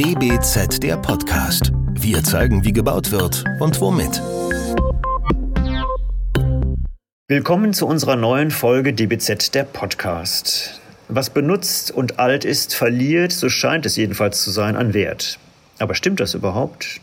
[0.00, 1.72] DBZ der Podcast.
[1.92, 4.22] Wir zeigen, wie gebaut wird und womit.
[7.28, 10.80] Willkommen zu unserer neuen Folge DBZ der Podcast.
[11.08, 15.38] Was benutzt und alt ist, verliert, so scheint es jedenfalls zu sein, an Wert.
[15.78, 17.02] Aber stimmt das überhaupt?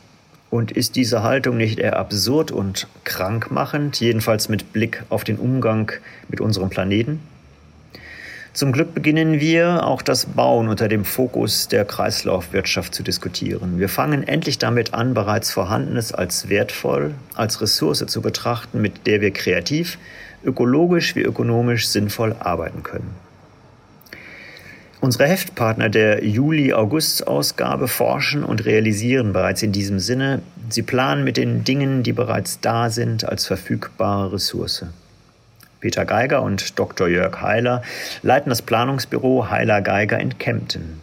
[0.49, 5.91] Und ist diese Haltung nicht eher absurd und krankmachend, jedenfalls mit Blick auf den Umgang
[6.29, 7.19] mit unserem Planeten?
[8.57, 13.77] Zum Glück beginnen wir auch das Bauen unter dem Fokus der Kreislaufwirtschaft zu diskutieren.
[13.77, 19.21] Wir fangen endlich damit an, bereits Vorhandenes als wertvoll, als Ressource zu betrachten, mit der
[19.21, 19.99] wir kreativ,
[20.43, 23.11] ökologisch wie ökonomisch sinnvoll arbeiten können.
[25.01, 30.41] Unsere Heftpartner der Juli-August-Ausgabe forschen und realisieren bereits in diesem Sinne.
[30.69, 34.83] Sie planen mit den Dingen, die bereits da sind, als verfügbare Ressource.
[35.79, 37.07] Peter Geiger und Dr.
[37.07, 37.83] Jörg Heiler
[38.23, 41.01] leiten das Planungsbüro Heiler Geiger in Kempten.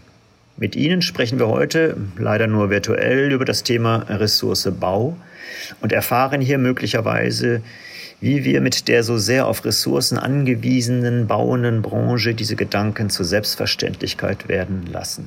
[0.56, 5.17] Mit Ihnen sprechen wir heute, leider nur virtuell, über das Thema Ressource Bau
[5.80, 7.62] und erfahren hier möglicherweise,
[8.20, 14.48] wie wir mit der so sehr auf Ressourcen angewiesenen bauenden Branche diese Gedanken zur Selbstverständlichkeit
[14.48, 15.27] werden lassen.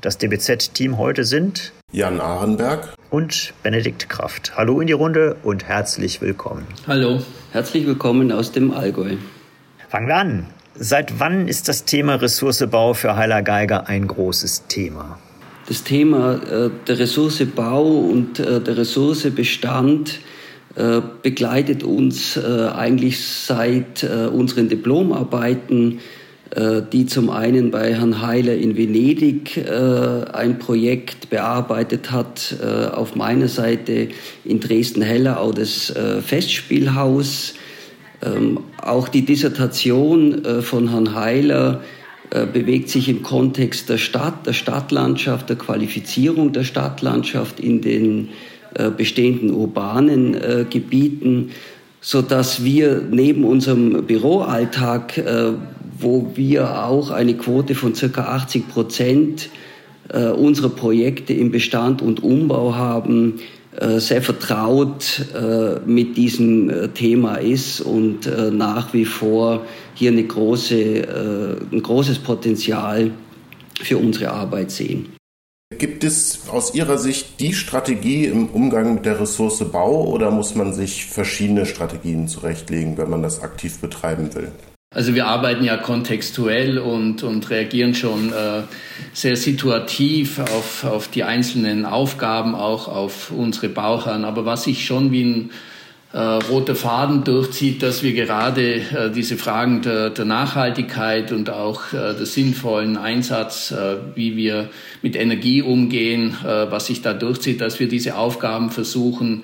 [0.00, 4.54] Das DBZ-Team heute sind Jan Ahrenberg und Benedikt Kraft.
[4.56, 6.66] Hallo in die Runde und herzlich willkommen.
[6.88, 9.14] Hallo, herzlich willkommen aus dem Allgäu.
[9.90, 10.46] Fangen wir an.
[10.74, 15.20] Seit wann ist das Thema Ressourcebau für Heiler Geiger ein großes Thema?
[15.68, 20.18] Das Thema äh, der Ressourcebau und äh, der Ressourcebestand
[20.74, 26.00] äh, begleitet uns äh, eigentlich seit äh, unseren Diplomarbeiten äh,
[26.92, 33.16] die zum einen bei Herrn Heiler in Venedig äh, ein Projekt bearbeitet hat, äh, auf
[33.16, 34.08] meiner Seite
[34.44, 35.92] in Dresden-Hellerau das
[36.24, 37.54] Festspielhaus.
[38.22, 41.80] Ähm, auch die Dissertation von Herrn Heiler
[42.52, 48.30] bewegt sich im Kontext der Stadt, der Stadtlandschaft, der Qualifizierung der Stadtlandschaft in den
[48.96, 50.36] bestehenden urbanen
[50.68, 51.50] Gebieten,
[52.00, 55.22] so dass wir neben unserem Büroalltag
[56.04, 59.48] wo wir auch eine Quote von circa 80 Prozent
[60.10, 63.40] äh, unserer Projekte im Bestand und Umbau haben,
[63.74, 71.64] äh, sehr vertraut äh, mit diesem Thema ist und nach wie vor hier eine große,
[71.72, 73.10] ein großes Potenzial
[73.80, 75.06] für unsere Arbeit sehen.
[75.78, 80.54] Gibt es aus Ihrer Sicht die Strategie im Umgang mit der Ressource Bau oder muss
[80.54, 84.52] man sich verschiedene Strategien zurechtlegen, wenn man das aktiv betreiben will?
[84.94, 88.62] Also wir arbeiten ja kontextuell und, und reagieren schon äh,
[89.12, 94.24] sehr situativ auf, auf die einzelnen Aufgaben, auch auf unsere Bauherren.
[94.24, 95.50] Aber was sich schon wie ein
[96.12, 101.92] äh, roter Faden durchzieht, dass wir gerade äh, diese Fragen der, der Nachhaltigkeit und auch
[101.92, 104.70] äh, des sinnvollen Einsatz, äh, wie wir
[105.02, 109.42] mit Energie umgehen, äh, was sich da durchzieht, dass wir diese Aufgaben versuchen,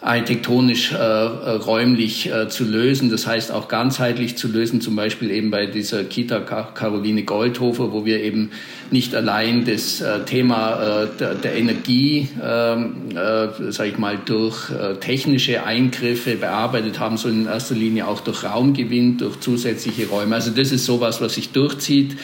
[0.00, 5.30] architektonisch äh, äh, räumlich äh, zu lösen, das heißt auch ganzheitlich zu lösen, zum Beispiel
[5.32, 8.50] eben bei dieser Kita Caroline Goldhofer, wo wir eben
[8.92, 14.70] nicht allein das äh, Thema äh, der, der, Energie, ähm, äh, sage ich mal, durch
[14.70, 20.36] äh, technische Eingriffe bearbeitet haben, sondern in erster Linie auch durch Raumgewinn, durch zusätzliche Räume.
[20.36, 22.16] Also das ist sowas, was sich durchzieht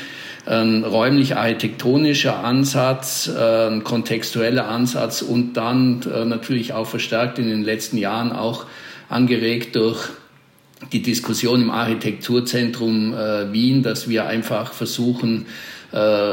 [0.47, 7.63] ein räumlich-architektonischer Ansatz, äh, ein kontextueller Ansatz und dann äh, natürlich auch verstärkt in den
[7.63, 8.67] letzten Jahren auch
[9.09, 10.11] angeregt durch
[10.93, 15.47] die Diskussion im Architekturzentrum äh, Wien, dass wir einfach versuchen,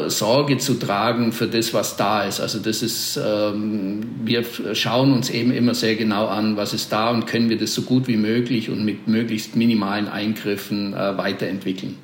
[0.08, 2.40] Sorge zu tragen für das, was da ist.
[2.40, 7.12] Also das ist, ähm, wir schauen uns eben immer sehr genau an, was ist da
[7.12, 11.96] und können wir das so gut wie möglich und mit möglichst minimalen Eingriffen weiterentwickeln.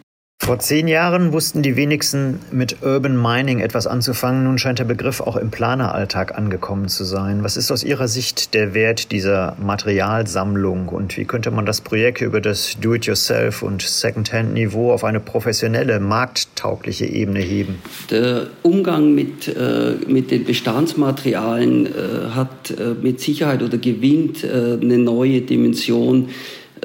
[0.47, 4.45] Vor zehn Jahren wussten die wenigsten mit Urban Mining etwas anzufangen.
[4.45, 7.43] Nun scheint der Begriff auch im Planeralltag angekommen zu sein.
[7.43, 12.21] Was ist aus Ihrer Sicht der Wert dieser Materialsammlung und wie könnte man das Projekt
[12.21, 17.81] über das Do-it-yourself und Second-Hand-Niveau auf eine professionelle, markttaugliche Ebene heben?
[18.09, 21.89] Der Umgang mit, äh, mit den Bestandsmaterialien äh,
[22.29, 26.29] hat äh, mit Sicherheit oder gewinnt äh, eine neue Dimension.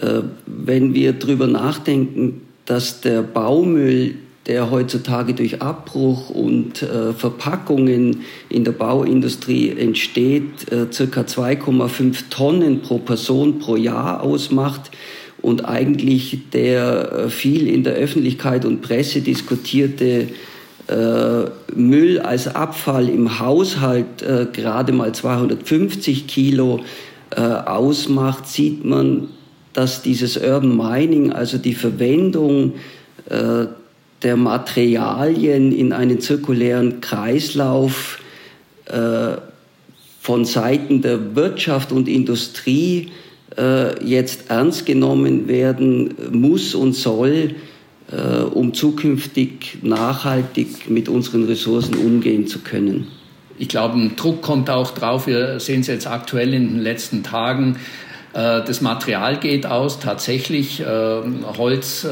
[0.01, 4.15] Äh, wenn wir darüber nachdenken, dass der Baumüll,
[4.47, 12.83] der heutzutage durch Abbruch und äh, Verpackungen in der Bauindustrie entsteht, äh, circa 2,5 Tonnen
[12.83, 14.91] pro Person pro Jahr ausmacht
[15.41, 20.29] und eigentlich der äh, viel in der Öffentlichkeit und Presse diskutierte
[20.89, 21.45] äh,
[21.75, 26.81] Müll als Abfall im Haushalt äh, gerade mal 250 Kilo
[27.31, 29.29] äh, ausmacht, sieht man,
[29.73, 32.75] dass dieses Urban Mining, also die Verwendung
[33.29, 33.67] äh,
[34.23, 38.19] der Materialien in einen zirkulären Kreislauf
[40.21, 43.11] von Seiten der Wirtschaft und Industrie
[44.05, 47.55] jetzt ernst genommen werden muss und soll,
[48.53, 53.07] um zukünftig nachhaltig mit unseren Ressourcen umgehen zu können.
[53.59, 55.27] Ich glaube, ein Druck kommt auch drauf.
[55.27, 57.77] Wir sehen es jetzt aktuell in den letzten Tagen.
[58.33, 60.81] Äh, das Material geht aus, tatsächlich.
[60.81, 62.09] Äh, Holz äh,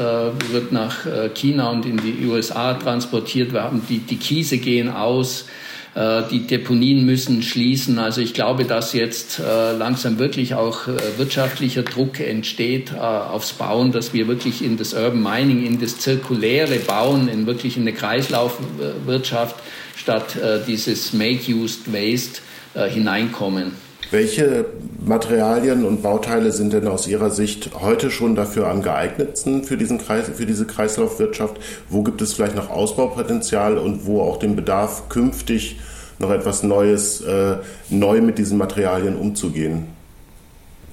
[0.51, 3.53] wird nach China und in die USA transportiert.
[3.53, 5.45] Wir haben die, die Kiese gehen aus.
[5.93, 7.99] Die Deponien müssen schließen.
[7.99, 9.41] Also ich glaube, dass jetzt
[9.77, 10.87] langsam wirklich auch
[11.17, 16.79] wirtschaftlicher Druck entsteht aufs Bauen, dass wir wirklich in das Urban Mining, in das zirkuläre
[16.79, 19.57] Bauen, in wirklich in eine Kreislaufwirtschaft
[19.97, 22.39] statt dieses Make Used Waste
[22.87, 23.73] hineinkommen.
[24.11, 24.65] Welche
[25.05, 29.99] Materialien und Bauteile sind denn aus Ihrer Sicht heute schon dafür am geeignetsten für, diesen
[29.99, 31.55] Kreis, für diese Kreislaufwirtschaft?
[31.87, 35.79] Wo gibt es vielleicht noch Ausbaupotenzial und wo auch den Bedarf, künftig
[36.19, 37.55] noch etwas Neues, äh,
[37.89, 39.87] neu mit diesen Materialien umzugehen?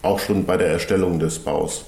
[0.02, 1.86] Auch schon bei der Erstellung des Baus.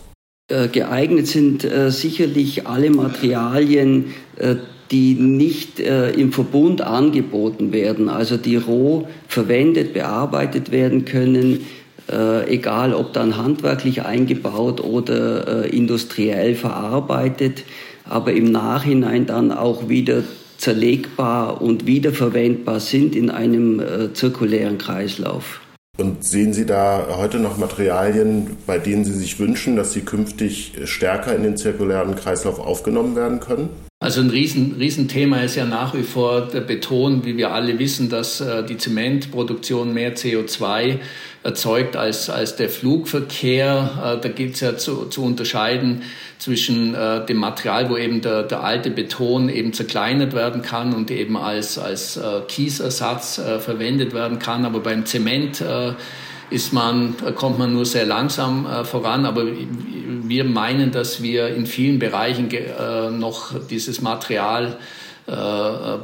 [0.51, 4.57] Äh, geeignet sind äh, sicherlich alle Materialien, äh,
[4.91, 11.67] die nicht äh, im Verbund angeboten werden, also die roh verwendet, bearbeitet werden können,
[12.11, 17.65] äh, egal ob dann handwerklich eingebaut oder äh, industriell verarbeitet,
[18.05, 20.25] aber im Nachhinein dann auch wieder
[20.59, 25.61] zerlegbar und wiederverwendbar sind in einem äh, zirkulären Kreislauf.
[25.99, 30.73] Und sehen Sie da heute noch Materialien, bei denen Sie sich wünschen, dass sie künftig
[30.85, 33.69] stärker in den zirkulären Kreislauf aufgenommen werden können?
[34.11, 38.09] Also ein Riesen, Riesenthema ist ja nach wie vor der Beton, wie wir alle wissen,
[38.09, 40.99] dass äh, die Zementproduktion mehr CO2
[41.45, 44.17] erzeugt als, als der Flugverkehr.
[44.19, 46.03] Äh, da gilt es ja zu, zu unterscheiden
[46.41, 51.13] zwischen äh, dem Material, wo eben der, der alte Beton eben zerkleinert werden kann und
[51.13, 52.19] eben als, als
[52.49, 54.65] Kiesersatz verwendet werden kann.
[54.65, 55.63] Aber beim Zement
[56.51, 59.25] ist man, kommt man nur sehr langsam äh, voran.
[59.25, 64.79] Aber wir meinen, dass wir in vielen Bereichen äh, noch dieses Material
[65.27, 65.33] äh,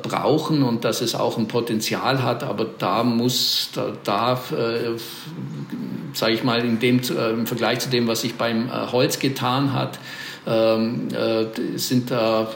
[0.03, 4.97] brauchen und dass es auch ein Potenzial hat, aber da muss, da darf, äh,
[6.13, 9.19] sage ich mal, in dem, äh, im Vergleich zu dem, was sich beim äh, Holz
[9.19, 9.99] getan hat,
[10.47, 12.47] ähm, äh, sind da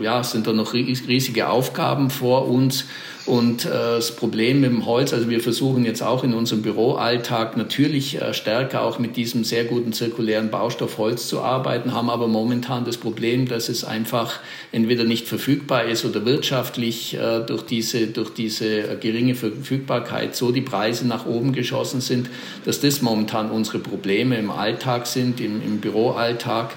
[0.00, 2.84] ja sind da noch riesige Aufgaben vor uns
[3.24, 7.56] und äh, das Problem mit dem Holz, also wir versuchen jetzt auch in unserem Büroalltag
[7.56, 12.26] natürlich äh, stärker auch mit diesem sehr guten zirkulären Baustoff Holz zu arbeiten, haben aber
[12.26, 14.40] momentan das Problem, dass es einfach
[14.72, 20.60] entweder nicht verfügbar ist oder wirtschaftlich äh, durch diese, durch diese geringe Verfügbarkeit so die
[20.60, 22.28] Preise nach oben geschossen sind,
[22.64, 26.74] dass das momentan unsere Probleme im Alltag sind, im, im Büroalltag.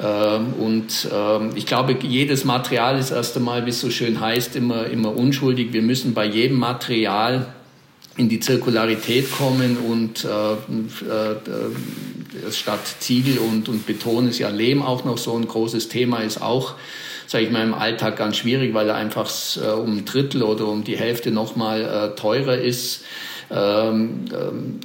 [0.00, 4.56] Ähm, und ähm, ich glaube, jedes Material ist erst einmal, wie es so schön heißt,
[4.56, 5.72] immer, immer unschuldig.
[5.72, 7.46] Wir müssen bei jedem Material
[8.16, 14.48] in die Zirkularität kommen und äh, äh, äh, statt Ziegel und, und Beton ist ja
[14.48, 16.74] Lehm auch noch so ein großes Thema, ist auch,
[17.26, 20.66] sage ich mal, im Alltag ganz schwierig, weil er einfach äh, um ein Drittel oder
[20.66, 23.04] um die Hälfte nochmal äh, teurer ist.
[23.50, 24.80] Ähm, ähm,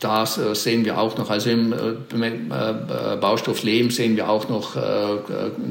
[0.00, 4.76] das sehen wir auch noch, also im äh, äh, Baustoff Lehm sehen wir auch noch
[4.76, 5.16] äh,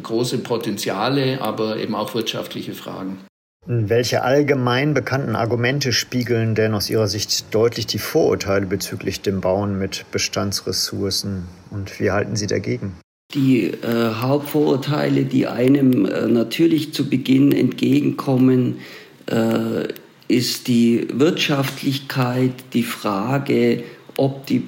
[0.01, 3.19] große Potenziale, aber eben auch wirtschaftliche Fragen.
[3.65, 9.79] Welche allgemein bekannten Argumente spiegeln denn aus Ihrer Sicht deutlich die Vorurteile bezüglich dem Bauen
[9.79, 12.97] mit Bestandsressourcen und wie halten Sie dagegen?
[13.33, 18.79] Die äh, Hauptvorurteile, die einem äh, natürlich zu Beginn entgegenkommen,
[19.27, 19.87] äh,
[20.27, 23.83] ist die Wirtschaftlichkeit, die Frage,
[24.17, 24.61] ob, die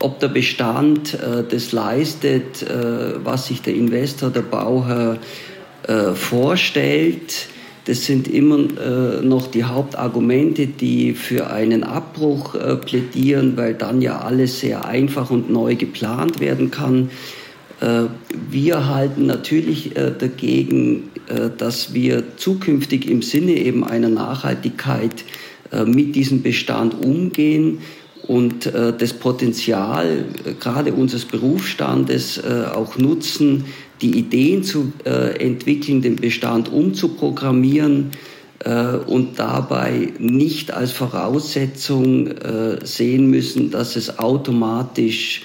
[0.00, 5.18] ob der Bestand äh, das leistet, äh, was sich der Investor, der Bauherr
[5.86, 7.48] äh, vorstellt.
[7.84, 14.00] Das sind immer äh, noch die Hauptargumente, die für einen Abbruch äh, plädieren, weil dann
[14.00, 17.10] ja alles sehr einfach und neu geplant werden kann.
[17.82, 18.04] Äh,
[18.50, 25.24] wir halten natürlich äh, dagegen, äh, dass wir zukünftig im Sinne eben einer Nachhaltigkeit
[25.86, 27.78] mit diesem Bestand umgehen
[28.28, 30.26] und das Potenzial
[30.60, 32.42] gerade unseres Berufsstandes
[32.74, 33.64] auch nutzen,
[34.02, 38.10] die Ideen zu entwickeln, den Bestand umzuprogrammieren
[39.06, 42.28] und dabei nicht als Voraussetzung
[42.84, 45.40] sehen müssen, dass es automatisch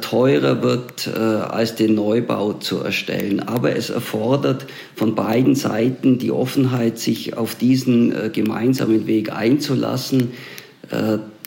[0.00, 3.40] teurer wird, äh, als den Neubau zu erstellen.
[3.40, 10.32] Aber es erfordert von beiden Seiten die Offenheit, sich auf diesen äh, gemeinsamen Weg einzulassen,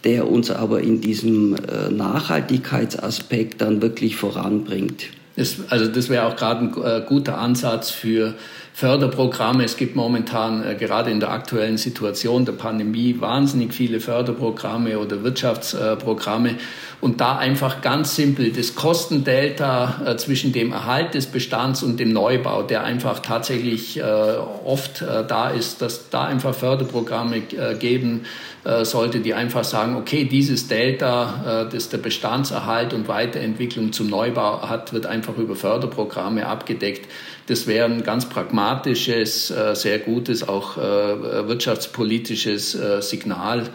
[0.03, 1.55] der uns aber in diesem
[1.91, 5.05] Nachhaltigkeitsaspekt dann wirklich voranbringt.
[5.37, 8.33] Das, also das wäre auch gerade ein äh, guter Ansatz für
[8.77, 9.63] Förderprogramme.
[9.63, 15.23] Es gibt momentan äh, gerade in der aktuellen Situation der Pandemie wahnsinnig viele Förderprogramme oder
[15.23, 16.57] Wirtschaftsprogramme.
[17.01, 22.13] Und da einfach ganz simpel das Kostendelta äh, zwischen dem Erhalt des Bestands und dem
[22.13, 28.25] Neubau, der einfach tatsächlich äh, oft äh, da ist, dass da einfach Förderprogramme äh, geben
[28.83, 34.91] sollte, die einfach sagen, okay, dieses Delta, das der Bestandserhalt und Weiterentwicklung zum Neubau hat,
[34.91, 37.07] wird einfach über Förderprogramme abgedeckt.
[37.47, 43.69] Das wäre ein ganz pragmatisches, äh, sehr gutes, auch äh, wirtschaftspolitisches äh, Signal,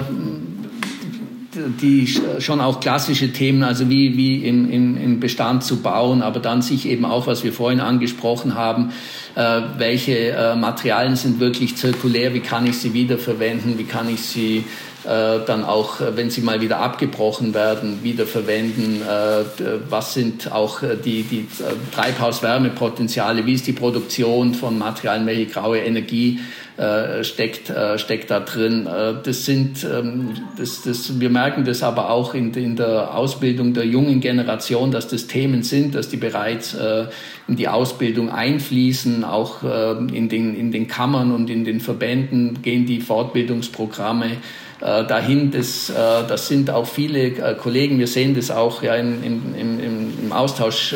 [1.68, 6.40] die schon auch klassische Themen, also wie, wie im, im, im Bestand zu bauen, aber
[6.40, 8.92] dann sich eben auch, was wir vorhin angesprochen haben,
[9.34, 14.22] äh, welche äh, Materialien sind wirklich zirkulär, wie kann ich sie wiederverwenden, wie kann ich
[14.22, 14.64] sie
[15.04, 19.44] dann auch, äh, wenn sie mal wieder abgebrochen werden, wiederverwenden, äh,
[19.88, 21.46] was sind auch äh, die, die
[21.92, 26.40] Treibhauswärmepotenziale, wie ist die Produktion von Materialien, welche graue Energie
[26.76, 28.86] äh, steckt, äh, steckt da drin.
[28.86, 33.74] Äh, das sind, ähm, das, das, wir merken das aber auch in, in der Ausbildung
[33.74, 37.06] der jungen Generation, dass das Themen sind, dass die bereits äh,
[37.48, 42.62] in die Ausbildung einfließen, auch äh, in, den, in den Kammern und in den Verbänden
[42.62, 44.36] gehen die Fortbildungsprogramme äh,
[44.80, 45.50] dahin.
[45.50, 50.32] Das, das sind auch viele Kollegen, wir sehen das auch ja in, in, im, im
[50.32, 50.94] Austausch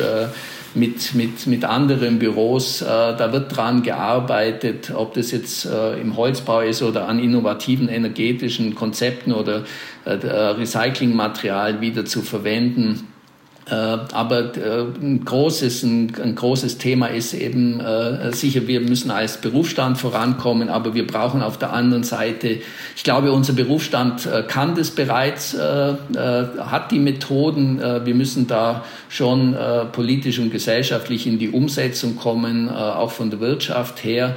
[0.74, 2.82] mit, mit, mit anderen Büros.
[2.82, 7.88] Äh, da wird dran gearbeitet, ob das jetzt äh, im Holzbau ist oder an innovativen
[7.88, 9.64] energetischen Konzepten oder
[10.04, 13.08] äh, Recyclingmaterial wieder zu verwenden.
[13.66, 19.10] Äh, aber äh, ein großes, ein, ein, großes Thema ist eben äh, sicher, wir müssen
[19.10, 22.58] als Berufsstand vorankommen, aber wir brauchen auf der anderen Seite,
[22.94, 27.78] ich glaube, unser Berufsstand kann das bereits, hat die Methoden.
[27.78, 29.56] wir müssen da schon
[29.92, 34.36] politisch und gesellschaftlich in die Umsetzung kommen, auch von der Wirtschaft her.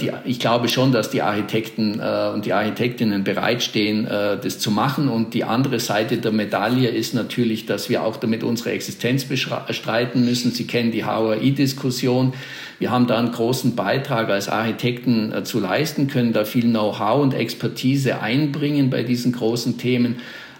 [0.00, 5.08] Die, ich glaube schon, dass die Architekten und die Architektinnen bereitstehen, das zu machen.
[5.08, 10.24] Und die andere Seite der Medaille ist natürlich, dass wir auch damit unsere Existenz bestreiten
[10.24, 10.52] müssen.
[10.52, 12.34] Sie kennen die HOI-Diskussion.
[12.78, 17.20] Wir haben da einen großen Beitrag als Architekten äh, zu leisten, können da viel Know-how
[17.20, 20.16] und Expertise einbringen bei diesen großen Themen.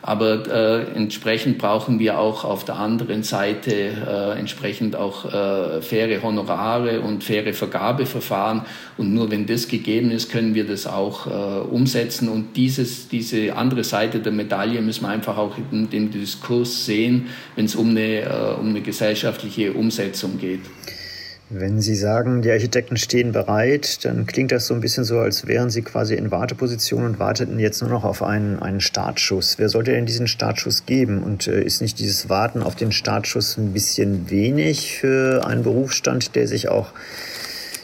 [0.06, 6.22] Aber äh, entsprechend brauchen wir auch auf der anderen Seite äh, entsprechend auch äh, faire
[6.22, 8.66] Honorare und faire Vergabeverfahren.
[8.98, 12.28] Und nur wenn das gegeben ist, können wir das auch äh, umsetzen.
[12.28, 17.28] Und dieses, diese andere Seite der Medaille müssen wir einfach auch in dem Diskurs sehen,
[17.56, 20.60] wenn es um eine, äh, um eine gesellschaftliche Umsetzung geht.
[21.50, 25.46] Wenn Sie sagen, die Architekten stehen bereit, dann klingt das so ein bisschen so, als
[25.46, 29.58] wären Sie quasi in Warteposition und warteten jetzt nur noch auf einen, einen Startschuss.
[29.58, 31.22] Wer sollte denn diesen Startschuss geben?
[31.22, 36.34] Und äh, ist nicht dieses Warten auf den Startschuss ein bisschen wenig für einen Berufsstand,
[36.34, 36.92] der sich auch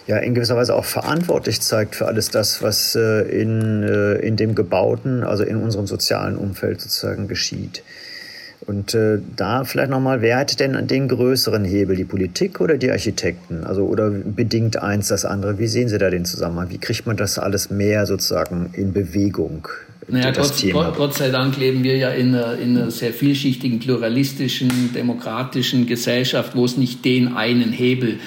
[0.06, 4.36] ja in gewisser Weise auch verantwortlich zeigt für alles das, was äh, in, äh, in
[4.36, 7.82] dem gebauten, also in unserem sozialen Umfeld sozusagen geschieht.
[8.66, 12.90] Und äh, da vielleicht nochmal, wer hat denn den größeren Hebel, die Politik oder die
[12.90, 13.64] Architekten?
[13.64, 15.58] Also oder bedingt eins das andere?
[15.58, 16.70] Wie sehen Sie da den Zusammenhang?
[16.70, 19.68] Wie kriegt man das alles mehr sozusagen in Bewegung?
[20.08, 24.92] Naja, Gott, Gott, sei Dank leben wir ja in einer, in einer sehr vielschichtigen, pluralistischen,
[24.92, 28.18] demokratischen Gesellschaft, wo es nicht den einen Hebel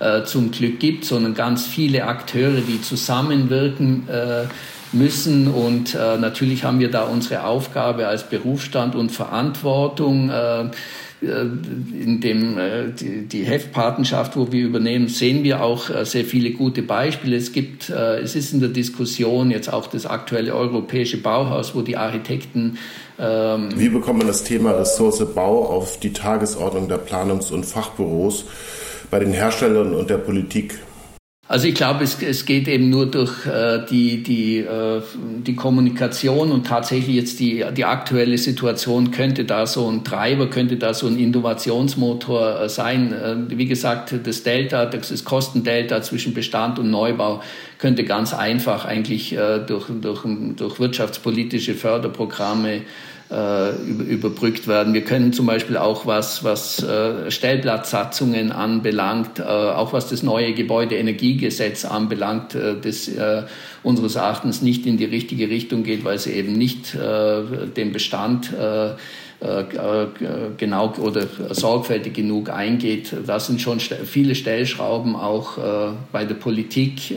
[0.00, 4.08] äh, zum Glück gibt, sondern ganz viele Akteure, die zusammenwirken.
[4.08, 4.44] Äh,
[4.92, 5.48] müssen.
[5.48, 10.30] Und äh, natürlich haben wir da unsere Aufgabe als Berufsstand und Verantwortung.
[10.30, 10.70] Äh, äh
[11.22, 16.82] in dem äh, die, Heftpatenschaft, wo wir übernehmen, sehen wir auch äh, sehr viele gute
[16.82, 17.36] Beispiele.
[17.36, 21.96] Es gibt, es ist in der Diskussion jetzt auch das aktuelle europäische Bauhaus, wo die
[21.96, 22.78] Architekten
[23.20, 28.46] ähm, Wie bekommt man das Thema Ressource Bau auf die Tagesordnung der Planungs- und Fachbüros
[29.10, 30.78] bei den Herstellern und der Politik?
[31.50, 35.02] Also ich glaube, es, es geht eben nur durch äh, die, die, äh,
[35.44, 40.76] die Kommunikation und tatsächlich jetzt die, die aktuelle Situation könnte da so ein Treiber, könnte
[40.76, 43.12] da so ein Innovationsmotor äh, sein.
[43.12, 47.42] Äh, wie gesagt, das Delta, das Kostendelta zwischen Bestand und Neubau
[47.80, 50.22] könnte ganz einfach eigentlich äh, durch, durch,
[50.56, 52.82] durch wirtschaftspolitische Förderprogramme
[53.30, 54.92] äh, überbrückt werden.
[54.92, 60.52] Wir können zum Beispiel auch was, was äh, Stellplatzsatzungen anbelangt, äh, auch was das neue
[60.52, 63.08] Gebäudeenergiegesetz anbelangt, das
[63.84, 68.50] unseres Erachtens nicht in die richtige Richtung geht, weil sie eben nicht den Bestand
[69.40, 73.14] genau oder sorgfältig genug eingeht.
[73.26, 77.16] Das sind schon viele Stellschrauben auch äh, bei der Politik,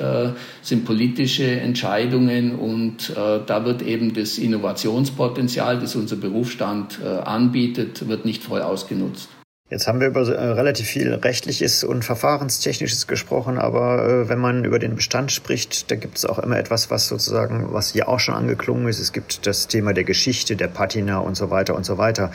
[0.62, 8.44] sind politische Entscheidungen und da wird eben das Innovationspotenzial, das unser Berufsstand anbietet, wird nicht
[8.44, 9.30] voll ausgenutzt.
[9.74, 14.65] Jetzt haben wir über äh, relativ viel rechtliches und verfahrenstechnisches gesprochen, aber äh, wenn man
[14.65, 18.20] über den Bestand spricht, da gibt es auch immer etwas, was sozusagen, was hier auch
[18.20, 19.00] schon angeklungen ist.
[19.00, 22.32] Es gibt das Thema der Geschichte, der Patina und so weiter und so weiter.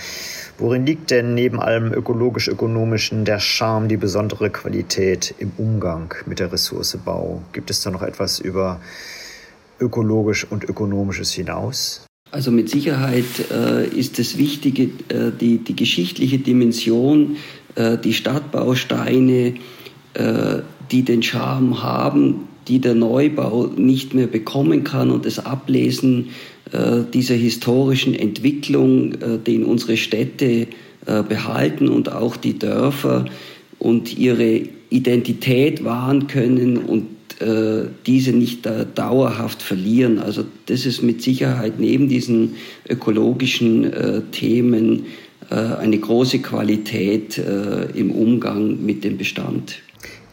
[0.58, 6.50] Worin liegt denn neben allem ökologisch-ökonomischen der Charme, die besondere Qualität im Umgang mit der
[6.50, 7.40] Ressource Bau?
[7.52, 8.80] Gibt es da noch etwas über
[9.78, 12.07] ökologisch und ökonomisches hinaus?
[12.30, 17.36] Also mit Sicherheit äh, ist das Wichtige, äh, die, die geschichtliche Dimension,
[17.74, 19.54] äh, die Stadtbausteine,
[20.12, 20.58] äh,
[20.90, 26.30] die den Charme haben, die der Neubau nicht mehr bekommen kann und das Ablesen
[26.72, 30.66] äh, dieser historischen Entwicklung, äh, den unsere Städte
[31.26, 33.24] behalten und auch die Dörfer
[33.78, 34.60] und ihre
[34.90, 37.06] Identität wahren können und
[37.40, 40.18] äh, diese nicht äh, dauerhaft verlieren.
[40.18, 42.56] Also das ist mit Sicherheit neben diesen
[42.88, 45.06] ökologischen äh, Themen
[45.50, 49.80] äh, eine große Qualität äh, im Umgang mit dem Bestand.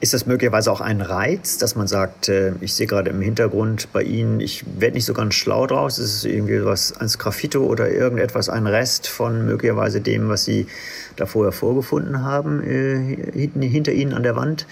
[0.01, 4.03] Ist das möglicherweise auch ein Reiz, dass man sagt, ich sehe gerade im Hintergrund bei
[4.03, 7.89] Ihnen, ich werde nicht so ganz schlau draus, ist es irgendwie was als Graffito oder
[7.89, 10.67] irgendetwas, ein Rest von möglicherweise dem, was Sie
[11.15, 14.67] da vorher vorgefunden haben, hinter Ihnen an der Wand?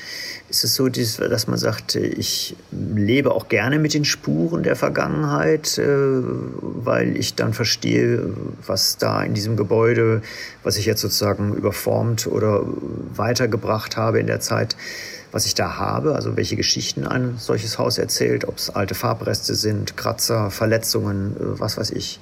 [0.54, 5.80] Ist es so, dass man sagt, ich lebe auch gerne mit den Spuren der Vergangenheit,
[5.80, 8.32] äh, weil ich dann verstehe,
[8.68, 10.22] was da in diesem Gebäude,
[10.62, 12.62] was ich jetzt sozusagen überformt oder
[13.16, 14.76] weitergebracht habe in der Zeit,
[15.32, 19.56] was ich da habe, also welche Geschichten ein solches Haus erzählt, ob es alte Farbreste
[19.56, 22.20] sind, Kratzer, Verletzungen, äh, was weiß ich.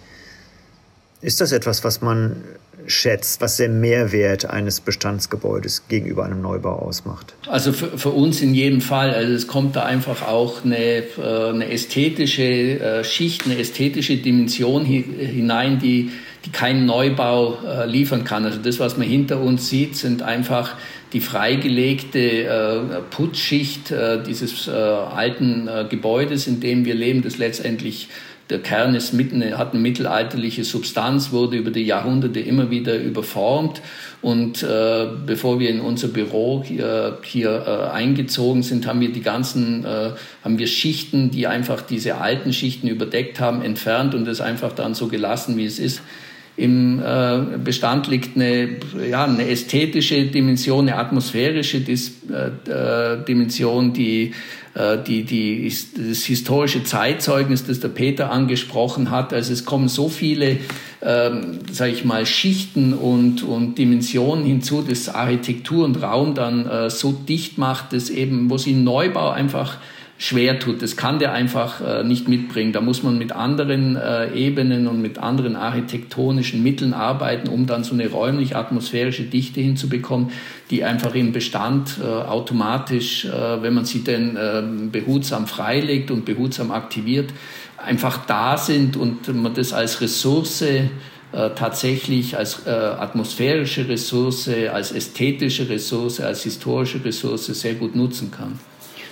[1.20, 2.42] Ist das etwas, was man
[2.88, 7.34] schätzt, was der Mehrwert eines Bestandsgebäudes gegenüber einem Neubau ausmacht?
[7.48, 9.14] Also für, für uns in jedem Fall.
[9.14, 11.04] Also es kommt da einfach auch eine, äh,
[11.50, 16.12] eine ästhetische äh, Schicht, eine ästhetische Dimension hinein, die,
[16.46, 18.46] die kein Neubau äh, liefern kann.
[18.46, 20.76] Also das, was man hinter uns sieht, sind einfach
[21.14, 23.94] die freigelegte Putzschicht
[24.26, 28.08] dieses alten Gebäudes, in dem wir leben, das letztendlich
[28.52, 33.82] der Kern ist mitten, hat eine mittelalterliche Substanz, wurde über die Jahrhunderte immer wieder überformt.
[34.22, 39.22] Und äh, bevor wir in unser Büro hier, hier äh, eingezogen sind, haben wir die
[39.22, 40.12] ganzen, äh,
[40.44, 44.96] haben wir Schichten, die einfach diese alten Schichten überdeckt haben, entfernt und es einfach dann
[44.96, 46.02] so gelassen, wie es ist.
[46.62, 48.78] Im äh, Bestand liegt eine,
[49.10, 54.34] ja, eine ästhetische Dimension, eine atmosphärische Dis, äh, äh Dimension, die
[54.74, 59.34] äh, die, die, das historische Zeitzeugnis, das der Peter angesprochen hat.
[59.34, 60.60] Also es kommen so viele,
[61.02, 66.90] ähm, sage ich mal, Schichten und, und Dimensionen hinzu, dass Architektur und Raum dann äh,
[66.90, 69.78] so dicht macht, dass eben, wo sie Neubau einfach
[70.22, 70.84] schwer tut.
[70.84, 72.74] Das kann der einfach äh, nicht mitbringen.
[72.74, 77.84] Da muss man mit anderen äh, Ebenen und mit anderen architektonischen Mitteln arbeiten, um dann
[77.84, 80.30] so eine räumlich-atmosphärische Dichte hinzubekommen,
[80.70, 86.24] die einfach im Bestand äh, automatisch, äh, wenn man sie denn äh, behutsam freilegt und
[86.24, 87.32] behutsam aktiviert,
[87.84, 90.90] einfach da sind und man das als Ressource äh,
[91.32, 98.60] tatsächlich als äh, atmosphärische Ressource, als ästhetische Ressource, als historische Ressource sehr gut nutzen kann.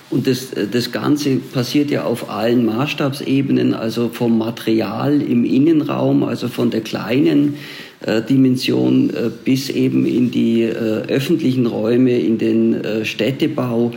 [0.10, 6.48] Und das, das Ganze passiert ja auf allen Maßstabsebenen, also vom Material im Innenraum, also
[6.48, 7.56] von der kleinen
[8.02, 13.92] äh, Dimension äh, bis eben in die äh, öffentlichen Räume, in den äh, Städtebau,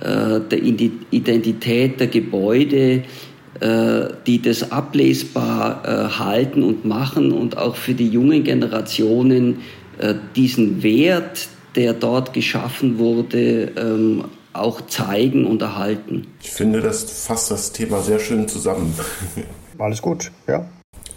[0.00, 0.62] äh, der
[1.10, 3.04] Identität der Gebäude,
[3.60, 9.58] äh, die das ablesbar halten und machen und auch für die jungen Generationen
[10.34, 16.26] diesen Wert, der dort geschaffen wurde, ähm, auch zeigen und erhalten.
[16.42, 18.94] Ich finde, das fasst das Thema sehr schön zusammen.
[19.78, 20.66] Alles gut, ja.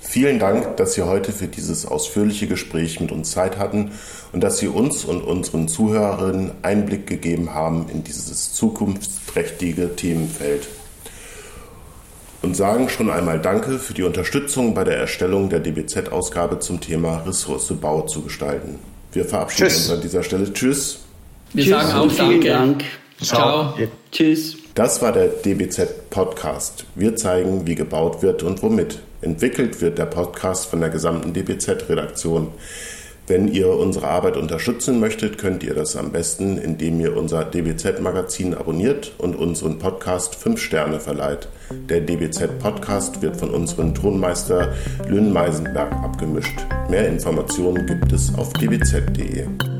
[0.01, 3.91] Vielen Dank, dass Sie heute für dieses ausführliche Gespräch mit uns Zeit hatten
[4.31, 10.67] und dass Sie uns und unseren Zuhörerinnen Einblick gegeben haben in dieses zukunftsträchtige Themenfeld.
[12.41, 17.23] Und sagen schon einmal Danke für die Unterstützung bei der Erstellung der DBZ-Ausgabe zum Thema
[17.25, 18.79] Ressource Bau zu gestalten.
[19.11, 19.89] Wir verabschieden Tschüss.
[19.89, 20.53] uns an dieser Stelle.
[20.53, 20.99] Tschüss.
[21.53, 22.49] Wir Tschüss sagen auch Danke.
[22.49, 22.83] Dank.
[23.21, 23.73] Ciao.
[23.75, 23.87] Ciao.
[24.11, 24.57] Tschüss.
[24.73, 26.85] Das war der DBZ Podcast.
[26.95, 28.99] Wir zeigen, wie gebaut wird und womit.
[29.21, 32.49] Entwickelt wird der Podcast von der gesamten DBZ-Redaktion.
[33.27, 38.53] Wenn ihr unsere Arbeit unterstützen möchtet, könnt ihr das am besten, indem ihr unser DBZ-Magazin
[38.53, 41.47] abonniert und unseren Podcast 5 Sterne verleiht.
[41.89, 44.73] Der DBZ-Podcast wird von unserem Tonmeister
[45.07, 46.67] Lynn Meisenberg abgemischt.
[46.89, 49.74] Mehr Informationen gibt es auf dbz.de.